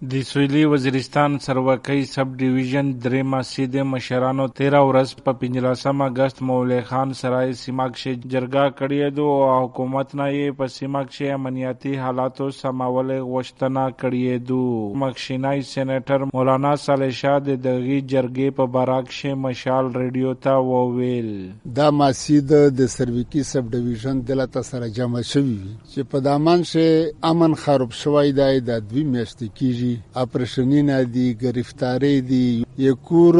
د 0.00 0.20
سویلي 0.26 0.64
وزیرستان 0.72 1.32
سروکۍ 1.44 2.02
سب 2.08 2.34
division 2.40 2.90
درې 3.04 3.22
مسجد 3.30 3.76
مشرانو 3.92 4.44
تیرا 4.58 4.82
ورځ 4.88 5.22
په 5.28 5.32
پنځلسم 5.40 6.02
اگست 6.04 6.42
مولوی 6.50 6.76
خان 6.90 7.14
سرای 7.20 7.56
سیمه 7.62 7.86
کښې 7.94 8.30
جرګه 8.34 8.66
کړې 8.80 9.16
ده 9.16 9.24
او 9.46 9.56
حکومت 9.64 10.14
نه 10.20 10.26
یې 10.34 10.56
په 10.60 10.72
سیمه 10.74 11.02
کښې 11.08 11.32
امنیتي 11.38 11.94
حالاتو 12.02 12.46
سمول 12.58 13.10
غوښتنه 13.32 13.88
کړې 14.02 14.44
ده. 14.50 14.92
مخکښینی 15.02 15.66
سینیټر 15.72 16.28
مولانا 16.34 16.72
صالح 16.84 17.10
شاه 17.22 17.42
د 17.48 17.58
دغې 17.66 17.98
جرګې 18.14 18.56
په 18.60 18.68
باره 18.78 19.00
کښې 19.08 19.42
مشال 19.48 19.90
ریډیو 19.96 20.36
ته 20.46 20.54
وویل. 20.70 21.34
دا 21.80 21.88
مسجد 22.02 22.56
د 22.82 22.92
سروکي 22.94 23.44
سب 23.50 23.74
ډیویژن 23.74 24.22
دلته 24.30 24.64
سره 24.70 24.94
جمع 25.02 25.26
شوي 25.34 25.58
چې 25.90 26.00
په 26.14 26.24
دامن 26.30 26.64
شه 26.72 26.88
امن 27.34 27.60
خراب 27.66 28.00
شوی 28.04 28.32
دی 28.40 28.64
د 28.72 28.88
دوی 28.94 29.06
میاشتې 29.12 29.48
کېږي 29.58 29.87
کیږي 29.88 30.20
اپریشنونه 30.22 31.04
دي. 31.14 31.34
گرفتاری 31.42 32.20
دي 32.20 32.64
یکور 32.78 33.34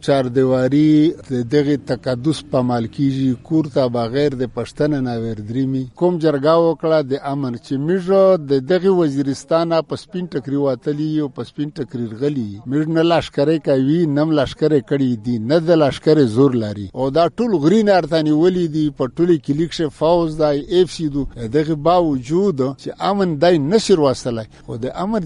چار 0.00 0.24
دیواری 0.24 1.14
دغه 1.30 1.76
تقدس 1.86 2.42
په 2.50 2.62
مال 2.62 2.86
کیږي. 2.86 3.36
کور 3.42 3.64
ته 3.74 3.88
بغیر 3.88 4.30
د 4.42 4.44
پښتنه 4.56 5.00
نه 5.06 5.14
وردريمي 5.22 5.84
کوم 6.00 6.18
جرګه 6.24 6.54
وکړه؟ 6.64 6.98
د 7.10 7.12
امن 7.32 7.54
چې 7.64 7.74
میژه 7.86 8.22
د 8.50 8.52
دغه 8.70 8.90
وزیرستان 9.00 9.72
په 9.88 9.96
سپین 10.02 10.26
ټکری 10.32 10.56
واتلی 10.56 11.10
او 11.20 11.28
په 11.28 11.42
سپین 11.50 11.70
ټکری 11.76 12.06
غلی 12.20 12.50
میژ 12.66 12.84
نه 12.96 13.02
لشکره 13.02 13.58
کوي، 13.68 14.00
نم 14.16 14.30
لشکره 14.38 14.80
کړي 14.90 15.12
دي، 15.24 15.38
نه 15.38 15.58
د 15.58 15.70
لشکره 15.82 16.24
زور 16.36 16.52
لري. 16.64 16.88
او 16.94 17.10
دا 17.10 17.24
ټول 17.28 17.56
غرین 17.62 17.88
ارتانی 17.98 18.34
ولی 18.42 18.66
دي، 18.74 18.86
په 18.98 19.04
ټولي 19.16 19.38
کلیکشه 19.46 19.88
فوز 19.98 20.38
دای 20.38 20.58
اف 20.80 20.92
سی 20.96 21.08
دو. 21.14 21.26
دغه 21.56 21.74
باوجود 21.74 22.60
چې 22.82 22.88
امن 23.10 23.38
دای 23.42 23.58
نشر 23.58 24.00
وسله 24.00 24.44
او 24.68 24.76
د 24.76 24.86
امر 25.04 25.20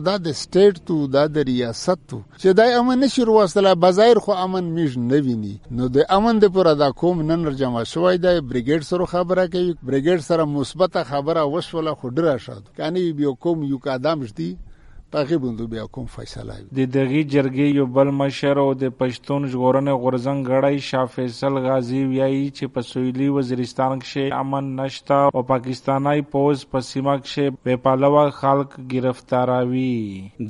ذمہورتیا 0.00 0.16
خدا 0.16 0.16
د 0.16 0.32
سټیټ 0.32 0.86
تو، 0.86 1.06
دا 1.06 1.26
د 1.26 1.38
ریاست 1.38 2.08
تو. 2.08 2.18
چې 2.40 2.52
دا 2.56 2.64
امن 2.78 3.00
نشي 3.00 3.22
وسله 3.22 3.74
بظاهر 3.74 4.18
خو 4.18 4.32
امن 4.32 4.64
میج 4.64 4.98
نه 4.98 5.20
ویني. 5.24 5.60
نو 5.70 5.88
د 5.88 5.98
امن 6.08 6.38
د 6.38 6.44
پر 6.54 6.66
ادا 6.66 6.90
کوم 6.90 7.22
نن 7.22 7.56
جمع 7.56 7.82
شوی 7.84 8.16
دی، 8.18 8.40
بریګیډ 8.40 8.82
سره 8.82 9.04
خبره 9.04 9.46
کوي. 9.46 9.74
بریګیډ 9.86 10.20
سره 10.20 10.44
مثبت 10.44 10.96
خبره 11.10 11.42
وشوله، 11.44 11.94
خو 11.94 12.08
ډره 12.10 12.36
شاد 12.38 12.62
کانی 12.76 13.00
یو 13.00 13.34
کوم 13.34 13.62
یو 13.62 13.78
قدم 13.78 14.26
شدي 14.26 14.56
پاغي 15.12 15.36
بوندو 15.42 15.66
بیا 15.66 15.84
کوم 15.96 16.04
فیصله 16.14 16.56
د 16.78 16.84
دغې 16.96 17.22
جرګې 17.30 17.76
یو 17.76 17.84
بل 17.94 18.10
مشر 18.16 18.58
او 18.64 18.66
د 18.80 18.90
پښتون 18.98 19.46
ژغورنې 19.52 19.94
غورزنګ 20.02 20.50
غړی 20.50 20.84
شاه 20.88 21.06
فیصل 21.14 21.56
غازی 21.64 22.02
ویایي 22.10 22.44
چې 22.50 22.74
په 22.74 22.86
سویلي 22.88 23.26
وزیرستان 23.36 23.94
کې 24.02 24.36
امن 24.40 24.68
نشته 24.80 25.18
او 25.38 25.42
پاکستاني 25.48 26.22
پوز 26.34 26.62
په 26.74 26.82
سیمه 26.90 27.14
کې 27.22 27.56
بې 27.64 27.82
پالوا 27.86 28.22
خلک 28.36 28.76
گرفتاروي. 28.92 29.96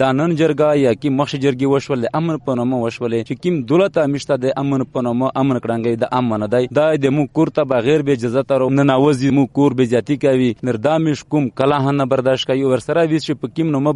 دا 0.02 0.10
نن 0.18 0.34
جرګه 0.42 0.76
یا 0.80 0.92
کی 1.04 1.14
مخ 1.22 1.32
جرګي 1.36 1.72
وشول 1.76 2.04
امن 2.20 2.42
په 2.50 2.58
نوم 2.60 2.76
وشول 2.82 3.16
چې 3.22 3.42
کیم 3.46 3.58
دولت 3.72 3.98
امشته 4.04 4.38
د 4.44 4.54
امن 4.64 4.86
په 4.98 5.06
نوم 5.08 5.26
امن 5.30 5.62
کړنګي 5.64 6.02
د 6.04 6.12
امن 6.20 6.46
دی. 6.56 6.70
دا 6.80 6.86
د 7.06 7.16
مو 7.20 7.26
کور 7.40 7.54
ته 7.60 7.66
بغیر 7.72 8.06
به 8.10 8.20
اجازه 8.20 8.44
تر 8.52 8.66
نه 8.76 8.88
ناوزي 8.92 9.32
مو 9.40 9.46
کور 9.60 9.80
به 9.80 9.90
جاتی 9.96 10.20
کوي. 10.28 10.52
نردامش 10.70 11.24
کوم 11.36 11.50
کله 11.64 11.96
نه 11.98 12.10
برداشت 12.14 12.52
کوي 12.54 12.70
ور 12.74 12.86
سره 12.90 13.08
ویس 13.16 13.26
چې 13.30 13.42
په 13.42 13.56
کیم 13.58 13.74
نوم 13.78 13.92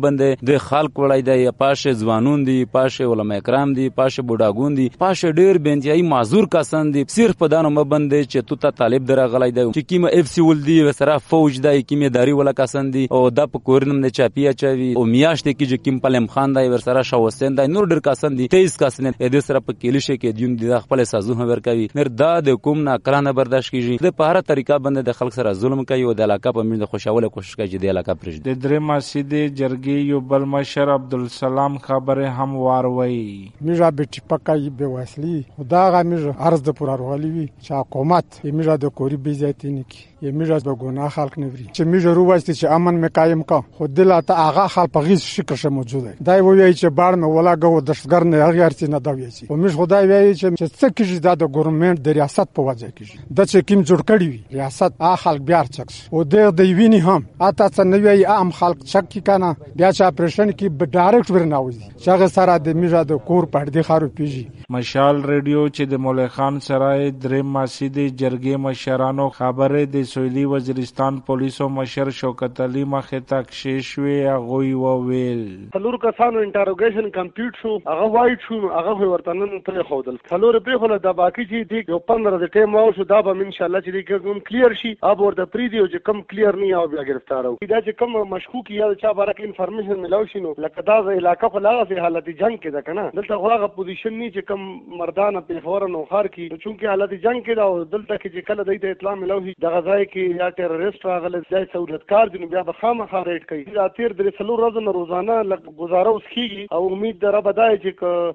بنده 0.55 0.59
خلق 0.59 0.99
وړای 0.99 1.23
دی 1.23 1.51
پاشه 1.59 1.93
ځوانون 1.93 2.45
دی، 2.47 2.65
پاشه 2.65 3.05
علماء 3.05 3.39
کرام 3.47 3.73
دی، 3.75 3.89
پاشه 3.91 4.23
بوډاګون 4.23 4.77
دی، 4.77 4.89
پاشه 4.99 5.33
ډیر 5.33 5.59
بنتیای 5.59 6.03
معذور 6.03 6.47
کسان 6.47 6.91
دی. 6.95 7.05
صرف 7.09 7.37
په 7.39 7.49
دانو 7.49 7.71
مبند 7.71 8.15
چې 8.15 8.47
تو 8.47 8.57
ته 8.57 8.71
طالب 8.71 9.07
در 9.07 9.27
غلای 9.27 9.51
دی. 9.51 9.65
چې 9.73 9.83
کیمه 9.89 10.09
اف 10.19 10.29
سی 10.29 10.41
ول 10.41 10.63
دی 10.67 10.83
وسره 10.89 11.19
فوج 11.19 11.61
دی، 11.67 11.83
کیمه 11.83 12.09
داری 12.09 12.33
ولا 12.33 12.53
کسان 12.53 12.91
دی. 12.91 13.07
او 13.11 13.31
د 13.31 13.51
په 13.53 13.59
کورنم 13.71 13.99
نه 14.05 14.11
چاپیا 14.11 14.53
چوي 14.53 14.93
او 14.97 15.05
میاشت 15.15 15.49
کی 15.49 15.67
چې 15.67 15.85
کیم 15.85 15.99
پلم 16.07 16.27
خان 16.27 16.55
دی 16.55 16.69
ورسره 16.69 17.03
شاو 17.11 17.27
حسین 17.27 17.59
دی. 17.59 17.67
نور 17.75 17.89
ډیر 17.95 18.01
کسان 18.11 18.39
دی. 18.39 18.49
23 18.55 18.77
کسان 18.85 19.11
دی. 19.11 19.29
د 19.37 19.47
سره 19.49 19.61
په 19.61 19.81
کلیشه 19.81 20.17
کې 20.17 20.39
دیون 20.39 20.57
دی 20.63 20.73
خپل 20.87 21.05
سازو 21.15 21.39
هم 21.41 21.49
ورکوي. 21.51 21.89
نر 22.01 22.13
دا 22.23 22.33
د 22.51 22.61
کوم 22.69 22.85
نه 22.89 22.99
کرانه 22.99 23.33
برداشت 23.41 23.75
کیږي؟ 23.75 24.07
د 24.09 24.17
په 24.23 24.31
هر 24.31 24.47
طریقه 24.53 24.79
باندې 24.79 25.11
د 25.11 25.21
خلک 25.21 25.39
سره 25.41 25.55
ظلم 25.65 25.85
کوي 25.93 26.09
او 26.09 26.17
د 26.23 26.29
علاقه 26.29 26.57
په 26.61 26.69
منځ 26.71 26.95
خوشاله 26.95 27.35
کوشش 27.39 27.61
کوي 27.63 27.85
د 27.87 27.95
علاقه 27.97 28.19
پرځ 28.23 28.49
د 28.49 28.63
درې 28.65 28.79
مسجد 28.93 29.33
جرګې 29.61 29.99
یو 30.13 30.21
بل 30.33 30.44
مشر 30.45 30.91
عبدالسلام 30.95 31.79
خبره 31.79 32.29
هم 32.31 32.57
واروي 32.57 33.53
میجا 33.61 33.91
بیٹی 33.91 34.21
پکای 34.31 34.71
به 34.71 34.87
وسلی 34.87 35.45
دا 35.71 35.91
غا 35.91 36.03
میجا 36.03 36.31
عرض 36.39 36.63
د 36.63 36.71
پورا 36.71 36.95
روغلی 36.97 37.31
وی 37.31 37.49
چې 37.63 37.71
حکومت 37.73 38.45
میجا 38.45 38.77
د 38.77 38.85
کوری 38.85 39.17
بی 39.17 39.33
زیاتی 39.33 39.71
نکی 39.71 40.05
یه 40.23 40.31
میجا 40.31 40.59
به 40.59 40.75
ګناه 40.75 41.09
خلق 41.09 41.39
نوری 41.39 41.67
چې 41.73 41.81
میجا 41.81 42.13
رو 42.13 42.25
واسطه 42.25 42.53
چې 42.55 42.65
امن 42.65 42.95
می 42.95 43.09
قائم 43.09 43.43
کا، 43.43 43.61
خود 43.79 43.95
دل 43.95 44.21
ته 44.21 44.49
اغا 44.49 44.67
خلق 44.69 44.91
په 44.91 45.01
غیز 45.01 45.21
شکر 45.21 45.55
شه 45.55 45.69
موجوده 45.69 46.15
دا 46.25 46.45
وی 46.45 46.75
چې 46.75 46.85
باړ 46.87 47.15
مې 47.15 47.25
ولا 47.25 47.55
غو 47.55 47.81
دشتګر 47.81 48.23
نه 48.25 48.37
هغه 48.37 48.65
ارتی 48.65 48.87
نه 48.87 48.99
دا 48.99 49.11
وی 49.11 49.31
چې 49.31 49.51
او 49.51 49.57
میج 49.57 49.73
خدای 49.77 50.07
وی 50.07 50.35
چې 50.35 50.47
څه 50.81 50.89
کیږي 50.97 51.19
دا 51.21 51.35
د 51.35 51.45
ګورنمنت 51.45 52.01
د 52.01 52.09
ریاست 52.09 52.49
په 52.55 52.63
وجه 52.63 52.89
کیږي 52.97 53.19
د 53.37 53.45
چې 53.51 53.65
کیم 53.67 53.83
جوړ 53.83 54.01
کړی 54.11 54.27
وی، 54.29 54.41
ریاست 54.53 54.93
ا 55.01 55.17
خلق 55.17 55.41
بیا 55.41 55.65
چکس. 55.71 56.09
او 56.13 56.25
د 56.25 56.35
د 56.59 56.61
ویني 56.61 57.01
هم 57.01 57.23
اته 57.41 57.69
څه 57.69 57.81
نه 57.81 57.97
وی 57.97 58.25
ام 58.25 58.51
خلق 58.51 58.85
چک 58.85 59.09
کی 59.09 59.21
کنه 59.21 59.57
بیا 59.77 59.93
چې 59.93 60.03
اپریشن 60.35 60.57
کی 60.61 60.69
ډایرکټ 60.69 61.31
ورناوځي 61.31 61.89
چې 62.03 62.09
هغه 62.13 62.27
سره 62.37 62.55
د 62.69 62.79
میژه 62.79 63.01
د 63.09 63.19
کور 63.27 63.45
پړدي 63.57 63.83
خارو 63.89 64.07
پیږي 64.21 64.71
مشال 64.77 65.19
ریډیو 65.31 65.61
چې 65.67 65.91
د 65.91 66.01
مولوی 66.07 66.31
خان 66.37 66.57
سرای 66.67 67.05
درې 67.11 67.51
مسجد 67.57 67.99
جرګې 67.99 68.63
مشرانو 68.65 69.27
خبره 69.37 69.83
د 69.93 70.09
سویلي 70.13 70.45
وزیرستان 70.53 71.21
پولیسو 71.29 71.69
مشر 71.75 72.11
شوکت 72.21 72.63
علي 72.67 72.83
مخه 72.95 73.21
تک 73.33 73.53
شیشوي 73.59 74.17
غوي 74.47 74.73
وویل 74.81 75.45
څلور 75.77 75.99
کسانو 76.07 76.43
انټروګیشن 76.47 77.13
کمپلیټ 77.19 77.63
شو 77.63 77.77
هغه 77.93 78.11
وایټ 78.17 78.49
شو 78.49 78.61
هغه 78.79 79.13
ورته 79.13 79.37
نن 79.43 79.55
ترې 79.69 79.89
خودل۔ 79.93 80.19
څلور 80.33 80.61
په 80.71 80.83
خله 80.87 81.01
د 81.07 81.17
باقی 81.23 81.47
چې 81.53 81.71
دی 81.75 81.95
یو 81.95 82.03
15 82.11 82.43
د 82.45 82.53
ټیم 82.59 82.77
او 82.83 82.85
شو 82.99 83.09
دا 83.15 83.23
به 83.29 83.47
ان 83.47 83.55
شاء 83.61 83.69
الله 83.69 83.85
چې 83.87 84.27
کوم 84.27 84.43
کلیر 84.51 84.77
شي 84.83 84.95
اب 85.13 85.25
ورته 85.29 85.49
پری 85.55 85.71
دی 85.77 85.87
چې 85.87 86.07
کم 86.11 86.27
کلیر 86.35 86.61
نه 86.65 86.83
او 86.83 86.85
بیا 86.97 87.09
گرفتار 87.13 87.51
او 87.53 87.57
دا 87.63 87.81
چې 87.87 88.03
کم 88.05 88.21
مشکوک 88.35 88.77
یا 88.81 88.93
چا 89.07 89.17
بارک 89.23 89.47
انفارمیشن 89.49 90.23
ملاوي 90.25 90.33
شي 90.33 90.41
نو 90.41 90.55
لکه 90.59 90.83
دا 90.83 90.99
علاقہ 91.19 91.49
خو 91.55 91.59
لاغه 91.59 91.85
په 91.91 92.05
حالت 92.07 92.29
جنگ 92.29 92.59
کې 92.63 92.71
ده 92.77 92.81
کنه 92.89 93.05
دلته 93.19 93.39
خو 93.43 93.51
هغه 93.55 93.69
پوزیشن 93.77 94.15
نه 94.19 94.31
چې 94.31 94.43
کم 94.51 94.61
مردان 95.01 95.41
په 95.51 95.63
فور 95.67 95.87
نو 95.95 96.03
خار 96.13 96.29
کې. 96.35 96.63
چونکه 96.65 96.93
حالت 96.93 97.15
جنگ 97.27 97.45
کې 97.47 97.57
دا 97.61 97.67
دلته 97.97 98.19
کې 98.23 98.29
چې 98.35 98.41
کله 98.49 98.65
د 98.85 98.97
اطلاع 98.97 99.15
ملوي 99.23 99.55
د 99.67 99.77
غزای 99.77 100.07
کې 100.13 100.41
یا 100.43 100.49
ټیرریست 100.61 101.07
راغله 101.11 101.43
ځای 101.55 101.71
سہولتکار 101.73 102.33
دي 102.35 102.43
نو 102.45 102.51
بیا 102.55 102.65
به 102.71 102.79
خامخا 102.81 103.23
ریټ 103.31 103.49
کوي. 103.53 103.65
دا 103.79 103.89
تیر 103.99 104.17
درې 104.19 104.39
څلور 104.39 104.65
ورځې 104.65 104.83
نه 104.89 104.97
روزانه 104.99 105.39
لکه 105.53 105.77
گزاره 105.83 106.15
اوس 106.15 106.29
کیږي. 106.35 106.67
او 106.79 106.83
امید 106.97 107.21
در 107.27 107.41
بدای 107.49 107.79
چې 107.79 107.91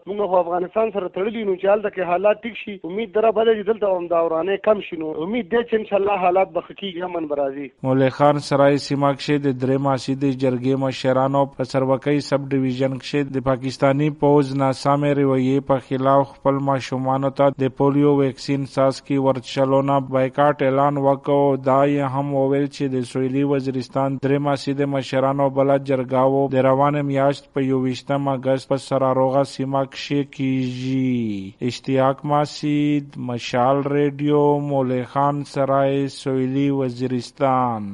موږ 0.07 0.33
په 0.35 0.44
افغانستان 0.45 0.94
سره 0.97 1.13
تړلی 1.17 1.45
نو 1.50 1.56
چې 1.56 1.66
حالت 1.73 1.94
کې 1.94 2.11
حالات 2.13 2.44
ټیک 2.47 2.61
شي، 2.63 2.77
امید 2.91 3.16
در 3.19 3.29
بدای 3.39 3.57
چې 3.59 3.67
دلته 3.71 3.97
هم 3.97 4.11
دا 4.16 4.23
ورانه 4.27 4.59
کم 4.69 4.85
شي. 4.89 5.01
نو 5.03 5.13
امید 5.27 5.51
دې 5.53 5.61
چې 5.69 5.73
ان 5.81 5.89
شاء 5.91 6.00
الله 6.01 6.19
حالات 6.27 6.56
به 6.57 6.67
کیږي. 6.69 7.07
امن 7.09 7.29
برازي 7.33 7.69
مولوی 7.88 8.09
خان 8.19 8.44
سرای 8.50 8.77
سیمه 8.88 9.13
کې 9.13 9.45
د 9.45 9.59
درې 9.61 9.77
ماسید 9.88 10.23
جرګې 10.23 10.81
مشرانو 10.85 11.44
په 11.57 11.69
سروکۍ 11.79 12.19
سب 12.28 12.47
ډیویژن 12.51 12.94
کې 13.01 13.35
د 13.35 13.44
پاکستانی 13.44 14.09
پوز 14.22 14.50
ناسامه 14.62 15.12
رویه 15.19 15.59
په 15.67 15.84
خلاف 15.88 16.25
خپل 16.31 16.57
ماشومان 16.69 17.28
ته 17.38 17.47
د 17.63 17.72
پولیو 17.78 18.12
ویکسین 18.16 18.66
ساس 18.73 19.01
کی 19.09 19.19
ورچلونه 19.28 20.00
بایکاټ 20.16 20.66
اعلان 20.69 21.00
وکړو 21.06 21.62
دا 21.68 21.78
یې 21.91 22.12
هم 22.16 22.35
وویل 22.39 22.68
چې 22.68 22.91
د 22.95 23.07
سویلي 23.12 23.45
وزیرستان 23.53 24.19
درې 24.25 24.45
مسجد 24.50 24.84
مشرانو 24.97 25.50
بل 25.59 25.73
جرګاو 25.91 26.44
د 26.57 26.68
روان 26.69 27.00
میاشت 27.13 27.50
په 27.53 27.68
یو 27.69 27.81
وشتم 27.88 28.29
اگست 28.35 28.72
په 28.73 28.84
سراروغه 28.89 29.44
سیمه 29.56 29.85
کې 29.95 30.19
کیږي 30.35 31.68
اشتیاق 31.72 32.25
مسجد 32.34 33.19
مشال 33.31 33.84
ریډیو 33.97 34.45
مولوی 34.69 35.03
خان 35.16 35.44
سرای 35.56 36.07
سویلي 36.22 36.69
وزیرستان۔ 36.84 37.91